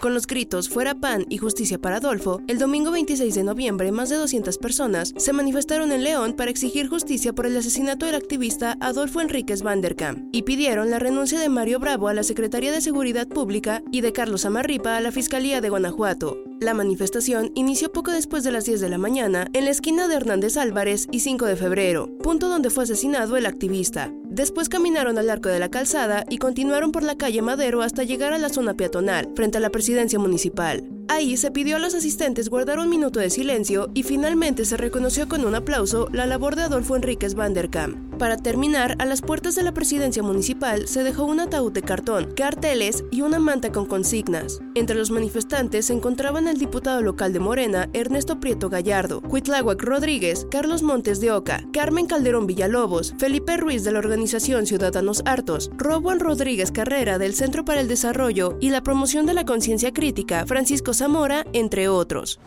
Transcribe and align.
Con 0.00 0.14
los 0.14 0.26
gritos 0.26 0.70
Fuera 0.70 0.94
PAN 0.94 1.26
y 1.28 1.36
Justicia 1.36 1.78
para 1.78 1.96
Adolfo, 1.96 2.40
el 2.48 2.58
domingo 2.58 2.90
26 2.90 3.34
de 3.34 3.44
noviembre 3.44 3.92
más 3.92 4.08
de 4.08 4.16
200 4.16 4.56
personas 4.56 5.12
se 5.14 5.34
manifestaron 5.34 5.92
en 5.92 6.04
León 6.04 6.32
para 6.32 6.50
exigir 6.50 6.88
justicia 6.88 7.34
por 7.34 7.44
el 7.44 7.54
asesinato 7.54 8.06
del 8.06 8.14
activista 8.14 8.78
Adolfo 8.80 9.20
Enríquez 9.20 9.60
Vanderkamp 9.62 10.30
y 10.32 10.42
pidieron 10.42 10.88
la 10.88 11.00
renuncia 11.00 11.38
de 11.38 11.50
Mario 11.50 11.80
Bravo 11.80 12.08
a 12.08 12.14
la 12.14 12.22
Secretaría 12.22 12.72
de 12.72 12.80
Seguridad 12.80 13.28
Pública 13.28 13.82
y 13.92 14.00
de 14.00 14.14
Carlos 14.14 14.46
Amarripa 14.46 14.96
a 14.96 15.02
la 15.02 15.12
Fiscalía 15.12 15.60
de 15.60 15.68
Guanajuato. 15.68 16.38
La 16.60 16.74
manifestación 16.74 17.52
inició 17.54 17.92
poco 17.92 18.10
después 18.10 18.42
de 18.42 18.52
las 18.52 18.64
10 18.64 18.80
de 18.80 18.88
la 18.90 18.98
mañana 18.98 19.48
en 19.52 19.64
la 19.64 19.70
esquina 19.70 20.08
de 20.08 20.14
Hernández 20.14 20.56
Álvarez 20.56 21.08
y 21.10 21.20
5 21.20 21.46
de 21.46 21.56
febrero, 21.56 22.08
punto 22.22 22.48
donde 22.48 22.68
fue 22.68 22.84
asesinado 22.84 23.36
el 23.38 23.46
activista. 23.46 24.12
Después 24.24 24.68
caminaron 24.68 25.18
al 25.18 25.30
arco 25.30 25.48
de 25.48 25.58
la 25.58 25.70
calzada 25.70 26.24
y 26.28 26.36
continuaron 26.36 26.92
por 26.92 27.02
la 27.02 27.16
calle 27.16 27.42
Madero 27.42 27.82
hasta 27.82 28.04
llegar 28.04 28.34
a 28.34 28.38
la 28.38 28.50
zona 28.50 28.74
peatonal, 28.74 29.32
frente 29.34 29.56
a 29.56 29.60
la 29.60 29.70
presidencia 29.70 29.89
municipal. 30.18 30.80
Ahí 31.12 31.36
se 31.36 31.50
pidió 31.50 31.74
a 31.74 31.80
los 31.80 31.96
asistentes 31.96 32.48
guardar 32.48 32.78
un 32.78 32.88
minuto 32.88 33.18
de 33.18 33.30
silencio 33.30 33.90
y 33.94 34.04
finalmente 34.04 34.64
se 34.64 34.76
reconoció 34.76 35.28
con 35.28 35.44
un 35.44 35.56
aplauso 35.56 36.06
la 36.12 36.24
labor 36.24 36.54
de 36.54 36.62
Adolfo 36.62 36.94
Enríquez 36.94 37.34
Vanderkamp. 37.34 38.10
Para 38.20 38.36
terminar, 38.36 38.96
a 38.98 39.06
las 39.06 39.22
puertas 39.22 39.54
de 39.54 39.62
la 39.62 39.72
presidencia 39.72 40.22
municipal 40.22 40.86
se 40.86 41.02
dejó 41.02 41.24
un 41.24 41.40
ataúd 41.40 41.72
de 41.72 41.82
cartón, 41.82 42.34
carteles 42.36 43.02
y 43.10 43.22
una 43.22 43.38
manta 43.40 43.72
con 43.72 43.86
consignas. 43.86 44.60
Entre 44.74 44.94
los 44.94 45.10
manifestantes 45.10 45.86
se 45.86 45.94
encontraban 45.94 46.46
el 46.46 46.58
diputado 46.58 47.00
local 47.00 47.32
de 47.32 47.40
Morena, 47.40 47.88
Ernesto 47.92 48.38
Prieto 48.38 48.68
Gallardo, 48.68 49.20
Cuitláhuac 49.22 49.82
Rodríguez, 49.82 50.46
Carlos 50.50 50.82
Montes 50.82 51.18
de 51.18 51.32
Oca, 51.32 51.64
Carmen 51.72 52.06
Calderón 52.06 52.46
Villalobos, 52.46 53.14
Felipe 53.18 53.56
Ruiz 53.56 53.82
de 53.82 53.92
la 53.92 53.98
organización 53.98 54.66
Ciudadanos 54.66 55.22
Hartos, 55.24 55.70
Robuan 55.76 56.20
Rodríguez 56.20 56.70
Carrera 56.70 57.18
del 57.18 57.34
Centro 57.34 57.64
para 57.64 57.80
el 57.80 57.88
Desarrollo 57.88 58.58
y 58.60 58.68
la 58.68 58.82
Promoción 58.82 59.24
de 59.24 59.34
la 59.34 59.46
Conciencia 59.46 59.92
Crítica, 59.92 60.44
Francisco 60.46 60.92
Zamora, 61.00 61.46
entre 61.54 61.88
otros. 61.88 62.38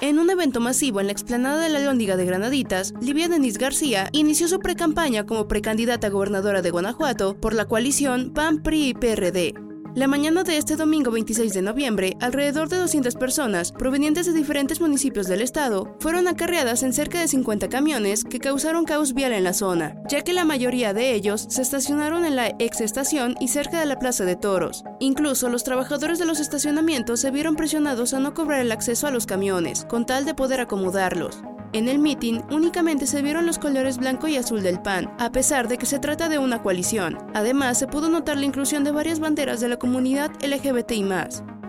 En 0.00 0.18
un 0.18 0.30
evento 0.30 0.60
masivo 0.60 0.98
en 0.98 1.08
la 1.08 1.12
explanada 1.12 1.60
de 1.60 1.68
la 1.68 1.80
Lóndiga 1.80 2.16
de 2.16 2.24
Granaditas, 2.24 2.94
Livia 3.02 3.28
Denis 3.28 3.58
García 3.58 4.08
inició 4.12 4.48
su 4.48 4.60
precampaña 4.60 5.26
como 5.26 5.46
precandidata 5.46 6.08
gobernadora 6.08 6.62
de 6.62 6.70
Guanajuato 6.70 7.38
por 7.38 7.52
la 7.52 7.66
coalición 7.66 8.32
PAN, 8.32 8.62
PRI 8.62 8.88
y 8.88 8.94
PRD. 8.94 9.67
La 9.98 10.06
mañana 10.06 10.44
de 10.44 10.58
este 10.58 10.76
domingo 10.76 11.10
26 11.10 11.52
de 11.54 11.60
noviembre, 11.60 12.16
alrededor 12.20 12.68
de 12.68 12.76
200 12.76 13.16
personas, 13.16 13.72
provenientes 13.72 14.26
de 14.26 14.32
diferentes 14.32 14.80
municipios 14.80 15.26
del 15.26 15.42
estado, 15.42 15.96
fueron 15.98 16.28
acarreadas 16.28 16.84
en 16.84 16.92
cerca 16.92 17.18
de 17.18 17.26
50 17.26 17.68
camiones 17.68 18.22
que 18.22 18.38
causaron 18.38 18.84
caos 18.84 19.12
vial 19.12 19.32
en 19.32 19.42
la 19.42 19.54
zona, 19.54 19.96
ya 20.08 20.22
que 20.22 20.34
la 20.34 20.44
mayoría 20.44 20.94
de 20.94 21.14
ellos 21.14 21.46
se 21.50 21.62
estacionaron 21.62 22.24
en 22.24 22.36
la 22.36 22.54
ex 22.60 22.80
estación 22.80 23.34
y 23.40 23.48
cerca 23.48 23.80
de 23.80 23.86
la 23.86 23.98
Plaza 23.98 24.24
de 24.24 24.36
Toros. 24.36 24.84
Incluso 25.00 25.48
los 25.48 25.64
trabajadores 25.64 26.20
de 26.20 26.26
los 26.26 26.38
estacionamientos 26.38 27.18
se 27.18 27.32
vieron 27.32 27.56
presionados 27.56 28.14
a 28.14 28.20
no 28.20 28.34
cobrar 28.34 28.60
el 28.60 28.70
acceso 28.70 29.08
a 29.08 29.10
los 29.10 29.26
camiones, 29.26 29.84
con 29.84 30.06
tal 30.06 30.24
de 30.24 30.34
poder 30.34 30.60
acomodarlos. 30.60 31.42
En 31.72 31.88
el 31.88 31.98
mitin 31.98 32.42
únicamente 32.50 33.06
se 33.06 33.20
vieron 33.20 33.44
los 33.44 33.58
colores 33.58 33.98
blanco 33.98 34.26
y 34.26 34.36
azul 34.36 34.62
del 34.62 34.80
PAN, 34.80 35.10
a 35.18 35.30
pesar 35.32 35.68
de 35.68 35.76
que 35.76 35.84
se 35.86 35.98
trata 35.98 36.28
de 36.28 36.38
una 36.38 36.62
coalición. 36.62 37.18
Además, 37.34 37.78
se 37.78 37.86
pudo 37.86 38.08
notar 38.08 38.38
la 38.38 38.46
inclusión 38.46 38.84
de 38.84 38.92
varias 38.92 39.20
banderas 39.20 39.60
de 39.60 39.68
la 39.68 39.76
comunidad 39.76 40.30
LGBTI+. 40.42 41.04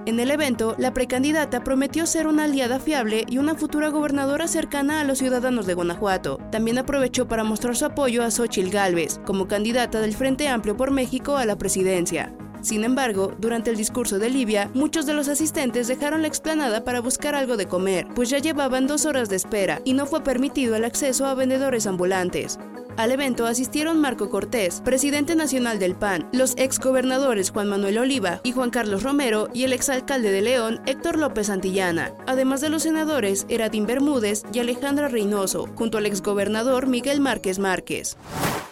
En 0.05 0.19
el 0.19 0.31
evento, 0.31 0.73
la 0.77 0.93
precandidata 0.93 1.63
prometió 1.63 2.05
ser 2.05 2.27
una 2.27 2.45
aliada 2.45 2.79
fiable 2.79 3.25
y 3.27 3.37
una 3.37 3.55
futura 3.55 3.89
gobernadora 3.89 4.47
cercana 4.47 5.01
a 5.01 5.03
los 5.03 5.19
ciudadanos 5.19 5.67
de 5.67 5.73
Guanajuato. 5.73 6.39
También 6.51 6.77
aprovechó 6.77 7.27
para 7.27 7.43
mostrar 7.43 7.75
su 7.75 7.85
apoyo 7.85 8.23
a 8.23 8.31
Xochil 8.31 8.71
Gálvez, 8.71 9.19
como 9.25 9.47
candidata 9.47 9.99
del 9.99 10.15
Frente 10.15 10.47
Amplio 10.47 10.77
por 10.77 10.91
México 10.91 11.35
a 11.35 11.45
la 11.45 11.57
presidencia. 11.57 12.33
Sin 12.61 12.83
embargo, 12.83 13.33
durante 13.37 13.69
el 13.69 13.77
discurso 13.77 14.19
de 14.19 14.29
Libia, 14.29 14.69
muchos 14.73 15.05
de 15.05 15.13
los 15.13 15.27
asistentes 15.27 15.87
dejaron 15.87 16.21
la 16.21 16.27
explanada 16.27 16.83
para 16.83 16.99
buscar 16.99 17.35
algo 17.35 17.57
de 17.57 17.67
comer, 17.67 18.07
pues 18.15 18.29
ya 18.29 18.39
llevaban 18.39 18.87
dos 18.87 19.05
horas 19.05 19.29
de 19.29 19.37
espera 19.37 19.81
y 19.85 19.93
no 19.93 20.05
fue 20.05 20.23
permitido 20.23 20.75
el 20.75 20.83
acceso 20.83 21.25
a 21.25 21.35
vendedores 21.35 21.87
ambulantes. 21.87 22.59
Al 22.97 23.13
evento 23.13 23.45
asistieron 23.45 24.01
Marco 24.01 24.29
Cortés, 24.29 24.81
presidente 24.81 25.33
nacional 25.33 25.79
del 25.79 25.95
PAN, 25.95 26.27
los 26.33 26.53
exgobernadores 26.57 27.49
Juan 27.49 27.69
Manuel 27.69 27.97
Oliva 27.97 28.41
y 28.43 28.51
Juan 28.51 28.71
Carlos 28.71 29.03
Romero 29.03 29.47
y 29.53 29.63
el 29.63 29.71
exalcalde 29.71 30.31
de 30.31 30.41
León, 30.41 30.81
Héctor 30.85 31.17
López 31.17 31.47
Santillana, 31.47 32.11
además 32.27 32.59
de 32.59 32.67
los 32.67 32.83
senadores 32.83 33.45
Eratín 33.47 33.85
Bermúdez 33.85 34.43
y 34.51 34.59
Alejandra 34.59 35.07
Reynoso, 35.07 35.69
junto 35.75 35.97
al 35.97 36.07
exgobernador 36.07 36.87
Miguel 36.87 37.21
Márquez 37.21 37.57
Márquez. 37.57 38.17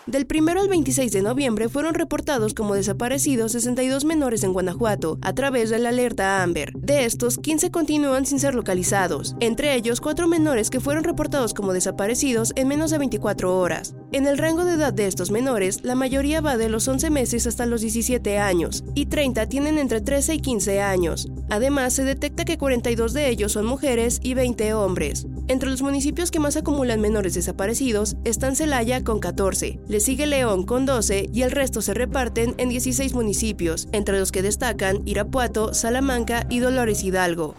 Del 0.07 0.25
1 0.33 0.61
al 0.61 0.69
26 0.69 1.11
de 1.11 1.21
noviembre 1.21 1.67
fueron 1.67 1.93
reportados 1.93 2.53
como 2.53 2.75
desaparecidos 2.75 3.51
62 3.51 4.05
menores 4.05 4.41
en 4.45 4.53
Guanajuato 4.53 5.19
a 5.21 5.33
través 5.33 5.69
de 5.69 5.79
la 5.79 5.89
alerta 5.89 6.41
Amber. 6.41 6.71
De 6.77 7.03
estos, 7.03 7.37
15 7.37 7.71
continúan 7.71 8.25
sin 8.25 8.39
ser 8.39 8.55
localizados, 8.55 9.35
entre 9.41 9.75
ellos 9.75 9.99
4 9.99 10.29
menores 10.29 10.69
que 10.69 10.79
fueron 10.79 11.03
reportados 11.03 11.53
como 11.53 11.73
desaparecidos 11.73 12.53
en 12.55 12.69
menos 12.69 12.89
de 12.89 12.99
24 12.99 13.59
horas. 13.59 13.95
En 14.13 14.27
el 14.27 14.37
rango 14.37 14.63
de 14.63 14.75
edad 14.75 14.93
de 14.93 15.07
estos 15.07 15.29
menores, 15.29 15.83
la 15.83 15.95
mayoría 15.95 16.39
va 16.39 16.55
de 16.55 16.69
los 16.69 16.87
11 16.87 17.09
meses 17.09 17.45
hasta 17.45 17.65
los 17.65 17.81
17 17.81 18.37
años, 18.37 18.85
y 18.95 19.07
30 19.07 19.47
tienen 19.47 19.77
entre 19.77 19.99
13 19.99 20.35
y 20.35 20.39
15 20.39 20.79
años. 20.79 21.27
Además, 21.49 21.91
se 21.91 22.05
detecta 22.05 22.45
que 22.45 22.57
42 22.57 23.11
de 23.11 23.27
ellos 23.27 23.51
son 23.51 23.65
mujeres 23.65 24.21
y 24.23 24.35
20 24.35 24.73
hombres. 24.73 25.27
Entre 25.49 25.69
los 25.69 25.81
municipios 25.81 26.29
que 26.29 26.41
más 26.41 26.57
acumulan 26.57 26.99
menores 26.99 27.33
desaparecidos 27.33 28.17
están 28.25 28.57
Celaya 28.57 29.05
con 29.05 29.19
14, 29.19 29.79
le 29.87 29.99
sigue 30.01 30.27
León 30.27 30.65
con 30.65 30.85
12 30.85 31.29
y 31.31 31.41
el 31.43 31.51
resto 31.51 31.81
se 31.81 31.93
reparten 31.93 32.53
en 32.57 32.67
16 32.67 33.13
municipios, 33.13 33.87
entre 33.93 34.19
los 34.19 34.33
que 34.33 34.41
destacan 34.41 35.01
Irapuato, 35.05 35.73
Salamanca 35.73 36.45
y 36.49 36.59
Dolores 36.59 37.01
Hidalgo. 37.01 37.55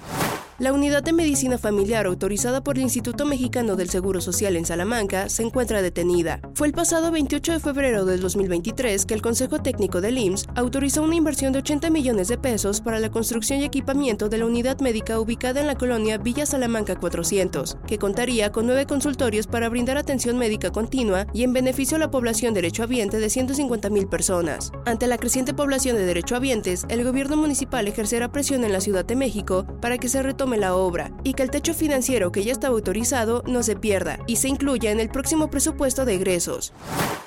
La 0.60 0.72
unidad 0.72 1.04
de 1.04 1.12
medicina 1.12 1.56
familiar 1.56 2.06
autorizada 2.06 2.64
por 2.64 2.78
el 2.78 2.82
Instituto 2.82 3.24
Mexicano 3.24 3.76
del 3.76 3.90
Seguro 3.90 4.20
Social 4.20 4.56
en 4.56 4.66
Salamanca 4.66 5.28
se 5.28 5.44
encuentra 5.44 5.82
detenida. 5.82 6.40
Fue 6.54 6.66
el 6.66 6.72
pasado 6.72 7.12
28 7.12 7.52
de 7.52 7.60
febrero 7.60 8.04
del 8.04 8.20
2023 8.20 9.06
que 9.06 9.14
el 9.14 9.22
Consejo 9.22 9.60
Técnico 9.60 10.00
del 10.00 10.18
IMSS 10.18 10.46
autorizó 10.56 11.04
una 11.04 11.14
inversión 11.14 11.52
de 11.52 11.60
80 11.60 11.90
millones 11.90 12.26
de 12.26 12.38
pesos 12.38 12.80
para 12.80 12.98
la 12.98 13.08
construcción 13.08 13.60
y 13.60 13.66
equipamiento 13.66 14.28
de 14.28 14.38
la 14.38 14.46
unidad 14.46 14.80
médica 14.80 15.20
ubicada 15.20 15.60
en 15.60 15.68
la 15.68 15.76
colonia 15.76 16.18
Villa 16.18 16.44
Salamanca 16.44 16.96
400, 16.96 17.76
que 17.86 17.98
contaría 17.98 18.50
con 18.50 18.66
nueve 18.66 18.84
consultorios 18.84 19.46
para 19.46 19.68
brindar 19.68 19.96
atención 19.96 20.38
médica 20.38 20.72
continua 20.72 21.28
y 21.32 21.44
en 21.44 21.52
beneficio 21.52 21.98
a 21.98 22.00
la 22.00 22.10
población 22.10 22.52
derechohabiente 22.52 23.20
de 23.20 23.30
150 23.30 23.90
mil 23.90 24.08
personas. 24.08 24.72
Ante 24.86 25.06
la 25.06 25.18
creciente 25.18 25.54
población 25.54 25.94
de 25.94 26.04
derechohabientes, 26.04 26.84
el 26.88 27.04
gobierno 27.04 27.36
municipal 27.36 27.86
ejercerá 27.86 28.32
presión 28.32 28.64
en 28.64 28.72
la 28.72 28.80
Ciudad 28.80 29.04
de 29.04 29.14
México 29.14 29.64
para 29.80 29.98
que 29.98 30.08
se 30.08 30.20
la 30.56 30.74
obra 30.74 31.12
y 31.24 31.34
que 31.34 31.42
el 31.42 31.50
techo 31.50 31.74
financiero 31.74 32.32
que 32.32 32.42
ya 32.42 32.52
estaba 32.52 32.74
autorizado 32.74 33.42
no 33.46 33.62
se 33.62 33.76
pierda 33.76 34.18
y 34.26 34.36
se 34.36 34.48
incluya 34.48 34.90
en 34.90 35.00
el 35.00 35.10
próximo 35.10 35.50
presupuesto 35.50 36.04
de 36.04 36.14
egresos. 36.14 36.72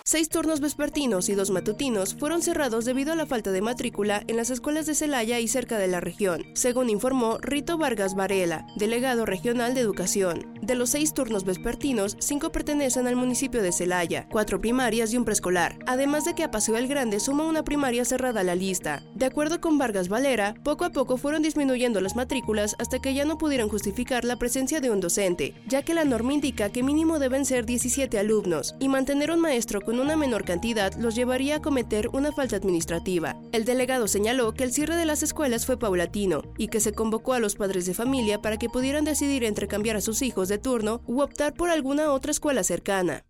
Seis 0.03 0.29
turnos 0.29 0.59
vespertinos 0.59 1.29
y 1.29 1.35
dos 1.35 1.51
matutinos 1.51 2.15
fueron 2.15 2.41
cerrados 2.41 2.85
debido 2.85 3.13
a 3.13 3.15
la 3.15 3.25
falta 3.25 3.51
de 3.51 3.61
matrícula 3.61 4.23
en 4.27 4.37
las 4.37 4.49
escuelas 4.49 4.85
de 4.85 4.95
Celaya 4.95 5.39
y 5.39 5.47
cerca 5.47 5.77
de 5.77 5.87
la 5.87 5.99
región, 5.99 6.43
según 6.53 6.89
informó 6.89 7.37
Rito 7.39 7.77
Vargas 7.77 8.15
Varela, 8.15 8.65
delegado 8.75 9.25
regional 9.25 9.75
de 9.75 9.81
educación. 9.81 10.59
De 10.71 10.77
los 10.77 10.91
seis 10.91 11.13
turnos 11.13 11.43
vespertinos, 11.43 12.15
cinco 12.21 12.53
pertenecen 12.53 13.05
al 13.05 13.17
municipio 13.17 13.61
de 13.61 13.73
Celaya, 13.73 14.25
cuatro 14.31 14.61
primarias 14.61 15.11
y 15.11 15.17
un 15.17 15.25
preescolar, 15.25 15.77
además 15.85 16.23
de 16.23 16.33
que 16.33 16.45
a 16.45 16.49
Paseo 16.49 16.77
el 16.77 16.87
Grande 16.87 17.19
suma 17.19 17.43
una 17.43 17.65
primaria 17.65 18.05
cerrada 18.05 18.39
a 18.39 18.43
la 18.45 18.55
lista. 18.55 19.03
De 19.13 19.25
acuerdo 19.25 19.59
con 19.59 19.77
Vargas 19.77 20.07
Valera, 20.07 20.55
poco 20.63 20.85
a 20.85 20.91
poco 20.91 21.17
fueron 21.17 21.41
disminuyendo 21.41 21.99
las 21.99 22.15
matrículas 22.15 22.77
hasta 22.79 22.99
que 22.99 23.13
ya 23.13 23.25
no 23.25 23.37
pudieron 23.37 23.67
justificar 23.67 24.23
la 24.23 24.37
presencia 24.37 24.79
de 24.79 24.91
un 24.91 25.01
docente, 25.01 25.55
ya 25.67 25.81
que 25.81 25.93
la 25.93 26.05
norma 26.05 26.31
indica 26.31 26.69
que 26.69 26.83
mínimo 26.83 27.19
deben 27.19 27.43
ser 27.43 27.65
17 27.65 28.17
alumnos, 28.17 28.73
y 28.79 28.87
mantener 28.87 29.31
un 29.31 29.41
maestro 29.41 29.81
con 29.81 29.99
una 29.99 30.15
menor 30.15 30.45
cantidad 30.45 30.93
los 30.93 31.15
llevaría 31.15 31.57
a 31.57 31.61
cometer 31.61 32.07
una 32.13 32.31
falta 32.31 32.55
administrativa. 32.55 33.35
El 33.51 33.65
delegado 33.65 34.07
señaló 34.07 34.53
que 34.53 34.63
el 34.63 34.71
cierre 34.71 34.95
de 34.95 35.05
las 35.05 35.21
escuelas 35.21 35.65
fue 35.65 35.77
paulatino 35.77 36.43
y 36.57 36.69
que 36.69 36.79
se 36.79 36.93
convocó 36.93 37.33
a 37.33 37.41
los 37.41 37.55
padres 37.55 37.85
de 37.85 37.93
familia 37.93 38.41
para 38.41 38.55
que 38.55 38.69
pudieran 38.69 39.03
decidir 39.03 39.43
entre 39.43 39.67
cambiar 39.67 39.97
a 39.97 40.01
sus 40.01 40.21
hijos 40.21 40.47
de 40.47 40.60
turno 40.61 41.01
u 41.07 41.21
optar 41.21 41.53
por 41.53 41.69
alguna 41.69 42.11
otra 42.11 42.31
escuela 42.31 42.63
cercana. 42.63 43.23